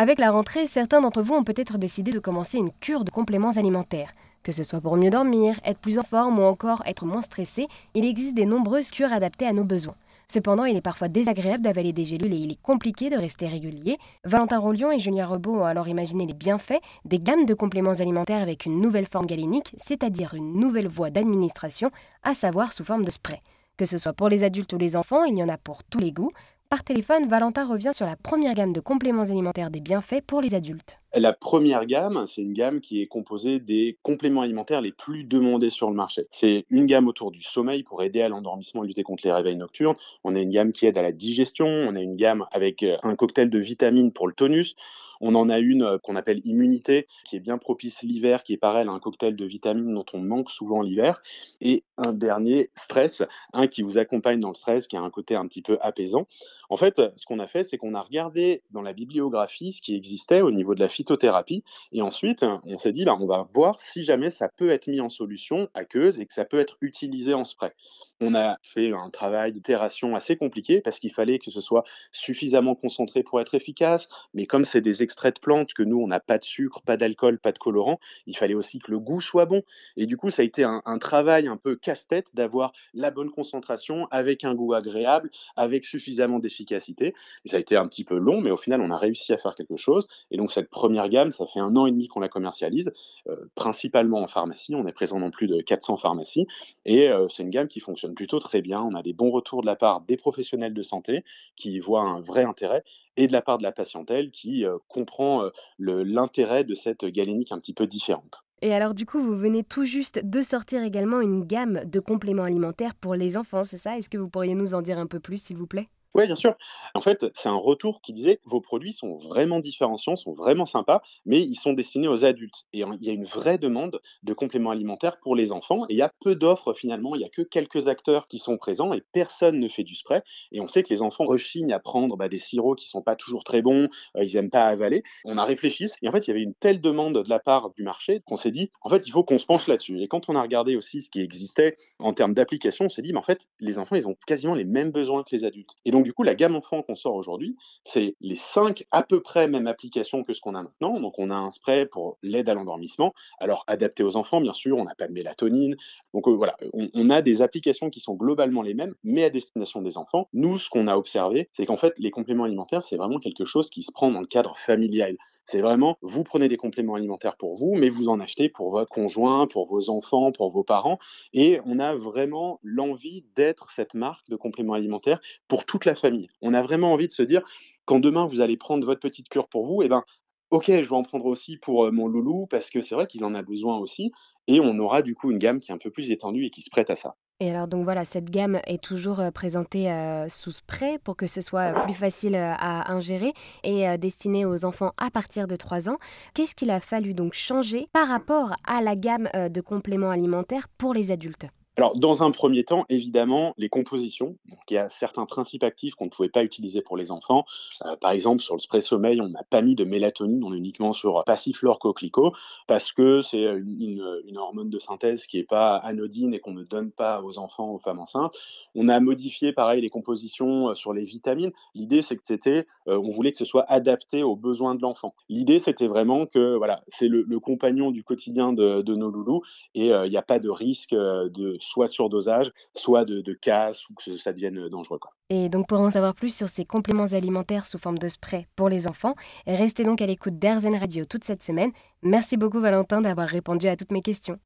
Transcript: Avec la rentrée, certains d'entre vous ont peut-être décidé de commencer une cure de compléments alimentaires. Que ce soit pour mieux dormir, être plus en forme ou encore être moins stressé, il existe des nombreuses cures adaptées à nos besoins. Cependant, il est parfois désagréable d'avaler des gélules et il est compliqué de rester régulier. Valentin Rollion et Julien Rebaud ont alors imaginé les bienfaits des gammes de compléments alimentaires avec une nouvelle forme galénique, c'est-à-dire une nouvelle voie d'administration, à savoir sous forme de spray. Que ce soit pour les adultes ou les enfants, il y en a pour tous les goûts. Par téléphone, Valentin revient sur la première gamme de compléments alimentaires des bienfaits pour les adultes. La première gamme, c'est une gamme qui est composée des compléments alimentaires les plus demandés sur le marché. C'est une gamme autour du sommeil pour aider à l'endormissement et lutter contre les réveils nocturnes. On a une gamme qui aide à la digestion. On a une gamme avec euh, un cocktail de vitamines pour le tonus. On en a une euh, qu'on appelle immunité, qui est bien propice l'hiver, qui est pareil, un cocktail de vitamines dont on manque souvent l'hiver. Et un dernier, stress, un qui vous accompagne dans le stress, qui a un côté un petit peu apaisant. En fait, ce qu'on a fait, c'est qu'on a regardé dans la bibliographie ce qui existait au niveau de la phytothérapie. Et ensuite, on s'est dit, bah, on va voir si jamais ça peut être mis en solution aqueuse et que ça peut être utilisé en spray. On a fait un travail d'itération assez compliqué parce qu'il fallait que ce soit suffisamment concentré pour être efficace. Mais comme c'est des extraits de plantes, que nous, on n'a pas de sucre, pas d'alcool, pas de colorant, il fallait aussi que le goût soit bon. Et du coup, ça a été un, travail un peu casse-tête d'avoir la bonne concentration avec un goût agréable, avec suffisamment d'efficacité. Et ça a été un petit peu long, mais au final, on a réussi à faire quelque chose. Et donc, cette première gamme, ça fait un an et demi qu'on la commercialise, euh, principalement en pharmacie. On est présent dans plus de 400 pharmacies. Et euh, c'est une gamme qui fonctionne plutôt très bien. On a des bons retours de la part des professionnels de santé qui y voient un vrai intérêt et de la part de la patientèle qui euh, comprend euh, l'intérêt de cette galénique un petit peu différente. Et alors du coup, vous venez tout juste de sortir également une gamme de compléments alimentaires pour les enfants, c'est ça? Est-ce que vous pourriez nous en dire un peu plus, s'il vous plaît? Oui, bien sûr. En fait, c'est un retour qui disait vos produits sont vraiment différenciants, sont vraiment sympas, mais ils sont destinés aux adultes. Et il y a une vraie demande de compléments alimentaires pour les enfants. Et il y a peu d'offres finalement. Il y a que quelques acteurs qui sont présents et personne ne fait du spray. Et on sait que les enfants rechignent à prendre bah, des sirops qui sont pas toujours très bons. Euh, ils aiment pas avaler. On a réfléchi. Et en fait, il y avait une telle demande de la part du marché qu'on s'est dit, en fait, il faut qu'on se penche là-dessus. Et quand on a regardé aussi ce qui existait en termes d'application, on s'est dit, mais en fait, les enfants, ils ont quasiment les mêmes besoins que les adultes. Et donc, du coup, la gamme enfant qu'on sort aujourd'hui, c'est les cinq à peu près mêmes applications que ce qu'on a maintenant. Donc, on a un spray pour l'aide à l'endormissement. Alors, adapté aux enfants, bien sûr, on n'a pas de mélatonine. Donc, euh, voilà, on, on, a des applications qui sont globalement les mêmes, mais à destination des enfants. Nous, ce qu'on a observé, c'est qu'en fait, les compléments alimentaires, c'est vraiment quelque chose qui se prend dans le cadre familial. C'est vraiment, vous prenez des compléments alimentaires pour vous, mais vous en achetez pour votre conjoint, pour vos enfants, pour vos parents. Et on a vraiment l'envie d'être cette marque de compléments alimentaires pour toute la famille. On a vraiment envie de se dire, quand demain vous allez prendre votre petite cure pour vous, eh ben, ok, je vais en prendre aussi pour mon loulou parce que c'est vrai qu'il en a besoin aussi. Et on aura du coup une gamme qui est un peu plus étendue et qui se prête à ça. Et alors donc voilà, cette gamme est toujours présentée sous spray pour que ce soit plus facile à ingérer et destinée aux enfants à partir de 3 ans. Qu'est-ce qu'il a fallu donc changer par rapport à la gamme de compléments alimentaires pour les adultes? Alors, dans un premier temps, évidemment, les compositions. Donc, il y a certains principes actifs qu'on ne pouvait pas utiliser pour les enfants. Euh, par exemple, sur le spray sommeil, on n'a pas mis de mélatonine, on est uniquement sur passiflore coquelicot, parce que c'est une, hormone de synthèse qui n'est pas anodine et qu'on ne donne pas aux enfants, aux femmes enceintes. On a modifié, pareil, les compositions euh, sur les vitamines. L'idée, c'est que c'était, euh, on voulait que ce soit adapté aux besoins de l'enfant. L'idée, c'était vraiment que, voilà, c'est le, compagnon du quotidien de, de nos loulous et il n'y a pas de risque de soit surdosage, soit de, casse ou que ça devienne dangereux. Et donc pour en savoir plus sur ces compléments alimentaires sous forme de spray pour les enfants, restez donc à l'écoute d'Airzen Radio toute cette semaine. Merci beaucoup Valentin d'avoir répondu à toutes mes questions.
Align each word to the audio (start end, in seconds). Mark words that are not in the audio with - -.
Avec 0.00 0.20
la 0.20 0.30
rentrée, 0.30 0.68
certains 0.68 1.00
d'entre 1.00 1.22
vous 1.22 1.34
ont 1.34 1.42
peut-être 1.42 1.76
décidé 1.76 2.12
de 2.12 2.20
commencer 2.20 2.56
une 2.56 2.70
cure 2.70 3.02
de 3.02 3.10
compléments 3.10 3.56
alimentaires. 3.56 4.12
Que 4.44 4.52
ce 4.52 4.62
soit 4.62 4.80
pour 4.80 4.96
mieux 4.96 5.10
dormir, 5.10 5.58
être 5.64 5.80
plus 5.80 5.98
en 5.98 6.04
forme 6.04 6.38
ou 6.38 6.42
encore 6.42 6.84
être 6.86 7.04
moins 7.04 7.20
stressé, 7.20 7.66
il 7.94 8.04
existe 8.04 8.36
des 8.36 8.46
nombreuses 8.46 8.92
cures 8.92 9.12
adaptées 9.12 9.48
à 9.48 9.52
nos 9.52 9.64
besoins. 9.64 9.96
Cependant, 10.28 10.66
il 10.66 10.76
est 10.76 10.80
parfois 10.80 11.08
désagréable 11.08 11.64
d'avaler 11.64 11.92
des 11.92 12.04
gélules 12.04 12.32
et 12.32 12.36
il 12.36 12.52
est 12.52 12.62
compliqué 12.62 13.10
de 13.10 13.16
rester 13.16 13.48
régulier. 13.48 13.98
Valentin 14.22 14.58
Rollion 14.58 14.92
et 14.92 15.00
Julien 15.00 15.26
Rebaud 15.26 15.56
ont 15.56 15.64
alors 15.64 15.88
imaginé 15.88 16.26
les 16.26 16.34
bienfaits 16.34 16.80
des 17.04 17.18
gammes 17.18 17.44
de 17.44 17.54
compléments 17.54 17.98
alimentaires 17.98 18.42
avec 18.42 18.66
une 18.66 18.80
nouvelle 18.80 19.08
forme 19.10 19.26
galénique, 19.26 19.74
c'est-à-dire 19.78 20.34
une 20.34 20.60
nouvelle 20.60 20.86
voie 20.86 21.10
d'administration, 21.10 21.90
à 22.22 22.34
savoir 22.34 22.72
sous 22.72 22.84
forme 22.84 23.04
de 23.04 23.10
spray. 23.10 23.42
Que 23.76 23.86
ce 23.86 23.98
soit 23.98 24.12
pour 24.12 24.28
les 24.28 24.44
adultes 24.44 24.72
ou 24.72 24.78
les 24.78 24.94
enfants, 24.94 25.24
il 25.24 25.38
y 25.38 25.42
en 25.42 25.48
a 25.48 25.56
pour 25.56 25.82
tous 25.82 25.98
les 25.98 26.12
goûts. 26.12 26.32
Par 26.70 26.84
téléphone, 26.84 27.26
Valentin 27.26 27.66
revient 27.66 27.92
sur 27.94 28.04
la 28.04 28.14
première 28.14 28.52
gamme 28.52 28.74
de 28.74 28.80
compléments 28.80 29.22
alimentaires 29.22 29.70
des 29.70 29.80
bienfaits 29.80 30.20
pour 30.26 30.42
les 30.42 30.54
adultes. 30.54 31.00
La 31.14 31.32
première 31.32 31.86
gamme, 31.86 32.24
c'est 32.26 32.42
une 32.42 32.52
gamme 32.52 32.82
qui 32.82 33.00
est 33.00 33.06
composée 33.06 33.58
des 33.58 33.96
compléments 34.02 34.42
alimentaires 34.42 34.82
les 34.82 34.92
plus 34.92 35.24
demandés 35.24 35.70
sur 35.70 35.88
le 35.88 35.96
marché. 35.96 36.26
C'est 36.30 36.66
une 36.68 36.84
gamme 36.84 37.08
autour 37.08 37.30
du 37.30 37.40
sommeil 37.40 37.84
pour 37.84 38.02
aider 38.02 38.20
à 38.20 38.28
l'endormissement 38.28 38.84
et 38.84 38.86
lutter 38.86 39.02
contre 39.02 39.26
les 39.26 39.32
réveils 39.32 39.56
nocturnes. 39.56 39.96
On 40.24 40.36
a 40.36 40.40
une 40.40 40.50
gamme 40.50 40.72
qui 40.72 40.84
aide 40.84 40.98
à 40.98 41.02
la 41.02 41.12
digestion. 41.12 41.64
On 41.64 41.96
a 41.96 42.02
une 42.02 42.16
gamme 42.16 42.44
avec 42.52 42.82
euh, 42.82 42.98
un 43.02 43.16
cocktail 43.16 43.48
de 43.48 43.58
vitamines 43.58 44.12
pour 44.12 44.28
le 44.28 44.34
tonus. 44.34 44.76
On 45.20 45.34
en 45.34 45.48
a 45.48 45.58
une 45.58 45.82
euh, 45.82 45.98
qu'on 45.98 46.16
appelle 46.16 46.40
immunité, 46.44 47.06
qui 47.24 47.36
est 47.36 47.40
bien 47.40 47.58
propice 47.58 48.02
l'hiver, 48.02 48.42
qui 48.42 48.52
est 48.52 48.58
pareil, 48.58 48.86
un 48.88 48.98
cocktail 48.98 49.36
de 49.36 49.44
vitamines 49.44 49.94
dont 49.94 50.06
on 50.12 50.20
manque 50.20 50.50
souvent 50.50 50.82
l'hiver. 50.82 51.22
Et 51.60 51.84
un 51.96 52.12
dernier, 52.12 52.70
stress, 52.74 53.22
un 53.52 53.66
qui 53.66 53.82
vous 53.82 53.98
accompagne 53.98 54.40
dans 54.40 54.48
le 54.48 54.54
stress, 54.54 54.86
qui 54.86 54.96
a 54.96 55.00
un 55.00 55.10
côté 55.10 55.34
un 55.34 55.46
petit 55.46 55.62
peu 55.62 55.78
apaisant. 55.80 56.26
En 56.70 56.76
fait, 56.76 57.00
ce 57.16 57.24
qu'on 57.24 57.38
a 57.38 57.46
fait, 57.46 57.64
c'est 57.64 57.78
qu'on 57.78 57.94
a 57.94 58.02
regardé 58.02 58.62
dans 58.70 58.82
la 58.82 58.92
bibliographie 58.92 59.72
ce 59.72 59.80
qui 59.80 59.94
existait 59.94 60.42
au 60.42 60.50
niveau 60.50 60.74
de 60.74 60.80
la 60.80 60.88
phytothérapie. 60.88 61.64
Et 61.92 62.02
ensuite, 62.02 62.44
on 62.64 62.78
s'est 62.78 62.92
dit, 62.92 63.04
bah, 63.04 63.16
on 63.18 63.26
va 63.26 63.48
voir 63.54 63.80
si 63.80 64.04
jamais 64.04 64.30
ça 64.30 64.48
peut 64.48 64.70
être 64.70 64.86
mis 64.86 65.00
en 65.00 65.08
solution 65.08 65.68
aqueuse 65.74 66.18
et 66.20 66.26
que 66.26 66.34
ça 66.34 66.44
peut 66.44 66.58
être 66.58 66.76
utilisé 66.80 67.34
en 67.34 67.44
spray. 67.44 67.72
On 68.20 68.34
a 68.34 68.58
fait 68.62 68.92
un 68.92 69.10
travail 69.10 69.52
d'itération 69.52 70.16
assez 70.16 70.36
compliqué 70.36 70.80
parce 70.80 70.98
qu'il 70.98 71.12
fallait 71.12 71.38
que 71.38 71.52
ce 71.52 71.60
soit 71.60 71.84
suffisamment 72.10 72.74
concentré 72.74 73.22
pour 73.22 73.40
être 73.40 73.54
efficace. 73.54 74.08
Mais 74.34 74.46
comme 74.46 74.64
c'est 74.64 74.80
des 74.80 75.04
extraits 75.04 75.36
de 75.36 75.40
plantes, 75.40 75.72
que 75.72 75.84
nous, 75.84 76.00
on 76.00 76.08
n'a 76.08 76.18
pas 76.18 76.38
de 76.38 76.44
sucre, 76.44 76.82
pas 76.82 76.96
d'alcool, 76.96 77.38
pas 77.38 77.52
de 77.52 77.58
colorant, 77.58 78.00
il 78.26 78.36
fallait 78.36 78.54
aussi 78.54 78.80
que 78.80 78.90
le 78.90 78.98
goût 78.98 79.20
soit 79.20 79.46
bon. 79.46 79.62
Et 79.96 80.06
du 80.06 80.16
coup, 80.16 80.30
ça 80.30 80.42
a 80.42 80.44
été 80.44 80.64
un, 80.64 80.98
travail 80.98 81.46
un 81.46 81.56
peu 81.56 81.76
casse-tête 81.76 82.26
d'avoir 82.34 82.72
la 82.92 83.12
bonne 83.12 83.30
concentration 83.30 84.08
avec 84.10 84.44
un 84.44 84.54
goût 84.54 84.74
agréable, 84.74 85.30
avec 85.54 85.84
suffisamment 85.84 86.40
d'efficacité. 86.40 87.14
Et 87.44 87.48
ça 87.48 87.58
a 87.58 87.60
été 87.60 87.76
un 87.76 87.86
petit 87.86 88.02
peu 88.02 88.18
long, 88.18 88.40
mais 88.40 88.50
au 88.50 88.56
final, 88.56 88.80
on 88.80 88.90
a 88.90 88.96
réussi 88.96 89.32
à 89.32 89.38
faire 89.38 89.54
quelque 89.54 89.76
chose. 89.76 90.08
Et 90.32 90.36
donc, 90.36 90.50
cette 90.50 90.70
première 90.70 91.08
gamme, 91.08 91.30
ça 91.30 91.46
fait 91.46 91.60
un 91.60 91.76
an 91.76 91.86
et 91.86 91.92
demi 91.92 92.08
qu'on 92.08 92.18
la 92.18 92.28
commercialise, 92.28 92.90
euh, 93.28 93.36
principalement 93.54 94.22
en 94.22 94.26
pharmacie. 94.26 94.74
On 94.74 94.88
est 94.88 94.92
présent 94.92 95.20
dans 95.20 95.30
plus 95.30 95.46
de 95.46 95.60
400 95.60 95.98
pharmacies. 95.98 96.48
Et 96.84 97.08
euh, 97.08 97.28
c'est 97.28 97.44
une 97.44 97.50
gamme 97.50 97.68
qui 97.68 97.78
fonctionne 97.78 98.07
plutôt 98.14 98.38
très 98.38 98.62
bien. 98.62 98.82
On 98.82 98.94
a 98.94 99.02
des 99.02 99.12
bons 99.12 99.30
retours 99.30 99.62
de 99.62 99.66
la 99.66 99.76
part 99.76 100.00
des 100.02 100.16
professionnels 100.16 100.74
de 100.74 100.82
santé 100.82 101.24
qui 101.56 101.72
y 101.72 101.78
voient 101.80 102.02
un 102.02 102.20
vrai 102.20 102.44
intérêt 102.44 102.84
et 103.16 103.26
de 103.26 103.32
la 103.32 103.42
part 103.42 103.58
de 103.58 103.62
la 103.62 103.72
patientèle 103.72 104.30
qui 104.30 104.64
euh, 104.64 104.78
comprend 104.88 105.44
euh, 105.44 105.50
l'intérêt 105.78 106.64
de 106.64 106.74
cette 106.74 107.04
galénique 107.04 107.52
un 107.52 107.58
petit 107.58 107.74
peu 107.74 107.86
différente. 107.86 108.44
Et 108.60 108.74
alors 108.74 108.94
du 108.94 109.06
coup, 109.06 109.20
vous 109.20 109.36
venez 109.36 109.62
tout 109.62 109.84
juste 109.84 110.20
de 110.24 110.42
sortir 110.42 110.82
également 110.82 111.20
une 111.20 111.44
gamme 111.44 111.84
de 111.84 112.00
compléments 112.00 112.42
alimentaires 112.42 112.94
pour 112.94 113.14
les 113.14 113.36
enfants, 113.36 113.64
c'est 113.64 113.76
ça? 113.76 113.96
Est-ce 113.96 114.10
que 114.10 114.18
vous 114.18 114.28
pourriez 114.28 114.54
nous 114.54 114.74
en 114.74 114.82
dire 114.82 114.98
un 114.98 115.06
peu 115.06 115.20
plus, 115.20 115.38
s'il 115.40 115.56
vous 115.56 115.68
plaît? 115.68 115.88
Oui, 116.14 116.26
bien 116.26 116.34
sûr. 116.34 116.54
En 116.94 117.00
fait, 117.00 117.26
c'est 117.34 117.48
un 117.48 117.56
retour 117.56 118.00
qui 118.00 118.12
disait 118.12 118.40
vos 118.44 118.60
produits 118.60 118.92
sont 118.92 119.18
vraiment 119.18 119.60
différenciants, 119.60 120.16
sont 120.16 120.32
vraiment 120.32 120.64
sympas, 120.64 121.00
mais 121.26 121.40
ils 121.40 121.54
sont 121.54 121.74
destinés 121.74 122.08
aux 122.08 122.24
adultes. 122.24 122.66
Et 122.72 122.80
il 122.80 123.04
y 123.04 123.10
a 123.10 123.12
une 123.12 123.26
vraie 123.26 123.58
demande 123.58 124.00
de 124.22 124.32
compléments 124.32 124.70
alimentaires 124.70 125.18
pour 125.20 125.36
les 125.36 125.52
enfants. 125.52 125.84
Et 125.88 125.94
il 125.94 125.96
y 125.96 126.02
a 126.02 126.12
peu 126.20 126.34
d'offres 126.34 126.72
finalement. 126.72 127.14
Il 127.14 127.20
y 127.20 127.24
a 127.24 127.28
que 127.28 127.42
quelques 127.42 127.88
acteurs 127.88 128.26
qui 128.26 128.38
sont 128.38 128.56
présents 128.56 128.92
et 128.92 129.02
personne 129.12 129.60
ne 129.60 129.68
fait 129.68 129.84
du 129.84 129.94
spray. 129.94 130.22
Et 130.50 130.60
on 130.60 130.66
sait 130.68 130.82
que 130.82 130.90
les 130.90 131.02
enfants 131.02 131.24
rechignent 131.24 131.72
à 131.72 131.78
prendre 131.78 132.16
bah, 132.16 132.28
des 132.28 132.38
sirops 132.38 132.80
qui 132.80 132.88
sont 132.88 133.02
pas 133.02 133.14
toujours 133.14 133.44
très 133.44 133.62
bons. 133.62 133.88
Euh, 134.16 134.24
ils 134.24 134.36
aiment 134.36 134.50
pas 134.50 134.64
avaler. 134.64 135.02
On 135.24 135.38
a 135.38 135.44
réfléchi. 135.44 135.86
Et 136.02 136.08
en 136.08 136.12
fait, 136.12 136.26
il 136.26 136.30
y 136.30 136.32
avait 136.32 136.42
une 136.42 136.54
telle 136.54 136.80
demande 136.80 137.22
de 137.22 137.28
la 137.28 137.38
part 137.38 137.70
du 137.70 137.82
marché 137.82 138.22
qu'on 138.26 138.36
s'est 138.36 138.50
dit, 138.50 138.70
en 138.82 138.88
fait, 138.88 139.06
il 139.06 139.10
faut 139.10 139.24
qu'on 139.24 139.38
se 139.38 139.46
penche 139.46 139.66
là-dessus. 139.66 140.00
Et 140.02 140.08
quand 140.08 140.28
on 140.28 140.36
a 140.36 140.42
regardé 140.42 140.74
aussi 140.74 141.02
ce 141.02 141.10
qui 141.10 141.20
existait 141.20 141.76
en 141.98 142.12
termes 142.12 142.34
d'application, 142.34 142.86
on 142.86 142.88
s'est 142.88 143.02
dit, 143.02 143.12
mais 143.12 143.18
en 143.18 143.22
fait, 143.22 143.46
les 143.60 143.78
enfants, 143.78 143.96
ils 143.96 144.08
ont 144.08 144.16
quasiment 144.26 144.54
les 144.54 144.64
mêmes 144.64 144.90
besoins 144.90 145.22
que 145.22 145.30
les 145.32 145.44
adultes. 145.44 145.70
Et 145.84 145.90
donc, 145.90 145.97
du 146.04 146.12
coup, 146.12 146.22
la 146.22 146.34
gamme 146.34 146.56
enfant 146.56 146.82
qu'on 146.82 146.94
sort 146.94 147.14
aujourd'hui, 147.14 147.56
c'est 147.84 148.16
les 148.20 148.36
cinq 148.36 148.86
à 148.90 149.02
peu 149.02 149.20
près 149.20 149.48
mêmes 149.48 149.66
applications 149.66 150.24
que 150.24 150.32
ce 150.32 150.40
qu'on 150.40 150.54
a 150.54 150.62
maintenant. 150.62 151.00
Donc, 151.00 151.18
on 151.18 151.30
a 151.30 151.34
un 151.34 151.50
spray 151.50 151.86
pour 151.86 152.18
l'aide 152.22 152.48
à 152.48 152.54
l'endormissement. 152.54 153.12
Alors, 153.40 153.64
adapté 153.66 154.02
aux 154.02 154.16
enfants, 154.16 154.40
bien 154.40 154.52
sûr, 154.52 154.76
on 154.76 154.84
n'a 154.84 154.94
pas 154.94 155.08
de 155.08 155.12
mélatonine. 155.12 155.76
Donc, 156.14 156.28
euh, 156.28 156.32
voilà, 156.32 156.56
on, 156.72 156.88
on, 156.94 157.10
a 157.10 157.22
des 157.22 157.42
applications 157.42 157.90
qui 157.90 158.00
sont 158.00 158.14
globalement 158.14 158.62
les 158.62 158.74
mêmes, 158.74 158.94
mais 159.04 159.24
à 159.24 159.30
destination 159.30 159.82
des 159.82 159.98
enfants. 159.98 160.28
Nous, 160.32 160.58
ce 160.58 160.68
qu'on 160.70 160.88
a 160.88 160.96
observé, 160.96 161.48
c'est 161.52 161.66
qu'en 161.66 161.76
fait, 161.76 161.94
les 161.98 162.10
compléments 162.10 162.44
alimentaires, 162.44 162.84
c'est 162.84 162.96
vraiment 162.96 163.18
quelque 163.18 163.44
chose 163.44 163.70
qui 163.70 163.82
se 163.82 163.92
prend 163.92 164.10
dans 164.10 164.20
le 164.20 164.26
cadre 164.26 164.56
familial. 164.58 165.16
C'est 165.44 165.62
vraiment, 165.62 165.96
vous 166.02 166.24
prenez 166.24 166.48
des 166.48 166.58
compléments 166.58 166.94
alimentaires 166.94 167.36
pour 167.36 167.56
vous, 167.56 167.72
mais 167.74 167.88
vous 167.88 168.08
en 168.08 168.20
achetez 168.20 168.50
pour 168.50 168.70
votre 168.70 168.90
conjoint, 168.90 169.46
pour 169.46 169.66
vos 169.66 169.88
enfants, 169.88 170.30
pour 170.30 170.50
vos 170.50 170.62
parents. 170.62 170.98
Et 171.32 171.60
on 171.64 171.78
a 171.78 171.94
vraiment 171.94 172.60
l'envie 172.62 173.24
d'être 173.34 173.70
cette 173.70 173.94
marque 173.94 174.28
de 174.28 174.36
compléments 174.36 174.74
alimentaires 174.74 175.20
pour 175.48 175.64
toute 175.64 175.86
la 175.86 175.87
famille. 175.94 176.28
On 176.42 176.54
a 176.54 176.62
vraiment 176.62 176.92
envie 176.92 177.08
de 177.08 177.12
se 177.12 177.22
dire, 177.22 177.42
quand 177.84 178.00
demain 178.00 178.26
vous 178.26 178.40
allez 178.40 178.56
prendre 178.56 178.86
votre 178.86 179.00
petite 179.00 179.28
cure 179.28 179.48
pour 179.48 179.66
vous, 179.66 179.82
eh 179.82 179.88
ben, 179.88 180.02
ok, 180.50 180.66
je 180.66 180.80
vais 180.80 180.92
en 180.92 181.02
prendre 181.02 181.26
aussi 181.26 181.56
pour 181.58 181.92
mon 181.92 182.08
loulou 182.08 182.46
parce 182.46 182.70
que 182.70 182.80
c'est 182.80 182.94
vrai 182.94 183.06
qu'il 183.06 183.24
en 183.24 183.34
a 183.34 183.42
besoin 183.42 183.78
aussi. 183.78 184.12
Et 184.46 184.60
on 184.60 184.78
aura 184.78 185.02
du 185.02 185.14
coup 185.14 185.30
une 185.30 185.38
gamme 185.38 185.60
qui 185.60 185.70
est 185.70 185.74
un 185.74 185.78
peu 185.78 185.90
plus 185.90 186.10
étendue 186.10 186.46
et 186.46 186.50
qui 186.50 186.62
se 186.62 186.70
prête 186.70 186.90
à 186.90 186.96
ça. 186.96 187.16
Et 187.40 187.50
alors 187.50 187.68
donc 187.68 187.84
voilà, 187.84 188.04
cette 188.04 188.30
gamme 188.30 188.58
est 188.66 188.82
toujours 188.82 189.22
présentée 189.32 189.88
sous 190.28 190.50
spray 190.50 190.98
pour 190.98 191.16
que 191.16 191.28
ce 191.28 191.40
soit 191.40 191.72
plus 191.82 191.94
facile 191.94 192.34
à 192.34 192.92
ingérer 192.92 193.32
et 193.62 193.96
destinée 193.96 194.44
aux 194.44 194.64
enfants 194.64 194.92
à 194.96 195.10
partir 195.10 195.46
de 195.46 195.54
3 195.54 195.88
ans. 195.88 195.98
Qu'est-ce 196.34 196.56
qu'il 196.56 196.70
a 196.70 196.80
fallu 196.80 197.14
donc 197.14 197.34
changer 197.34 197.86
par 197.92 198.08
rapport 198.08 198.56
à 198.66 198.82
la 198.82 198.96
gamme 198.96 199.28
de 199.34 199.60
compléments 199.60 200.10
alimentaires 200.10 200.66
pour 200.78 200.94
les 200.94 201.12
adultes? 201.12 201.46
Alors, 201.78 201.96
dans 201.96 202.24
un 202.24 202.32
premier 202.32 202.64
temps, 202.64 202.84
évidemment, 202.88 203.54
les 203.56 203.68
compositions. 203.68 204.36
Donc, 204.46 204.58
il 204.68 204.74
y 204.74 204.78
a 204.78 204.88
certains 204.88 205.26
principes 205.26 205.62
actifs 205.62 205.94
qu'on 205.94 206.06
ne 206.06 206.10
pouvait 206.10 206.28
pas 206.28 206.42
utiliser 206.42 206.82
pour 206.82 206.96
les 206.96 207.12
enfants. 207.12 207.44
Euh, 207.86 207.94
par 207.94 208.10
exemple, 208.10 208.42
sur 208.42 208.56
le 208.56 208.60
spray 208.60 208.82
sommeil, 208.82 209.20
on 209.20 209.28
n'a 209.28 209.44
pas 209.44 209.62
mis 209.62 209.76
de 209.76 209.84
mélatonine, 209.84 210.42
on 210.42 210.52
est 210.52 210.56
uniquement 210.56 210.92
sur 210.92 211.22
passiflore 211.24 211.78
coquelicot, 211.78 212.32
parce 212.66 212.90
que 212.90 213.22
c'est 213.22 213.44
une, 213.44 214.36
hormone 214.36 214.70
de 214.70 214.80
synthèse 214.80 215.26
qui 215.26 215.36
n'est 215.36 215.44
pas 215.44 215.76
anodine 215.76 216.34
et 216.34 216.40
qu'on 216.40 216.52
ne 216.52 216.64
donne 216.64 216.90
pas 216.90 217.22
aux 217.22 217.38
enfants, 217.38 217.70
aux 217.70 217.78
femmes 217.78 218.00
enceintes. 218.00 218.36
On 218.74 218.88
a 218.88 218.98
modifié, 218.98 219.52
pareil, 219.52 219.80
les 219.80 219.90
compositions 219.90 220.70
euh, 220.70 220.74
sur 220.74 220.92
les 220.92 221.04
vitamines. 221.04 221.52
L'idée, 221.76 222.02
c'est 222.02 222.16
que 222.16 222.22
c'était, 222.24 222.66
euh, 222.88 222.98
on 222.98 223.10
voulait 223.10 223.30
que 223.30 223.38
ce 223.38 223.44
soit 223.44 223.70
adapté 223.70 224.24
aux 224.24 224.34
besoins 224.34 224.74
de 224.74 224.82
l'enfant. 224.82 225.14
L'idée, 225.28 225.60
c'était 225.60 225.86
vraiment 225.86 226.26
que, 226.26 226.56
voilà, 226.56 226.82
c'est 226.88 227.06
le, 227.06 227.38
compagnon 227.38 227.92
du 227.92 228.02
quotidien 228.02 228.52
de, 228.52 228.82
de 228.82 228.94
nos 228.96 229.10
loulous 229.10 229.42
et 229.76 229.90
il 229.90 230.10
n'y 230.10 230.16
a 230.16 230.22
pas 230.22 230.40
de 230.40 230.50
risque 230.50 230.90
de 230.90 231.56
soit 231.68 231.86
surdosage, 231.86 232.50
soit 232.74 233.04
de, 233.04 233.34
casse 233.40 233.88
ou 233.88 233.94
que 233.94 234.16
ça 234.16 234.32
devienne 234.32 234.68
dangereux. 234.68 234.98
Et 235.30 235.48
donc 235.48 235.68
pour 235.68 235.80
en 235.80 235.90
savoir 235.90 236.14
plus 236.14 236.34
sur 236.34 236.48
ces 236.48 236.64
compléments 236.64 237.12
alimentaires 237.12 237.66
sous 237.66 237.78
forme 237.78 237.98
de 237.98 238.08
spray 238.08 238.46
pour 238.56 238.68
les 238.68 238.88
enfants, 238.88 239.14
restez 239.46 239.84
donc 239.84 240.00
à 240.02 240.06
l'écoute 240.06 240.38
d'Airzen 240.38 240.76
Radio 240.76 241.04
toute 241.04 241.24
cette 241.24 241.42
semaine. 241.42 241.72
Merci 242.02 242.36
beaucoup 242.36 242.60
Valentin 242.60 243.00
d'avoir 243.00 243.28
répondu 243.28 243.68
à 243.68 243.76
toutes 243.76 243.92
mes 243.92 244.02
questions. 244.02 244.38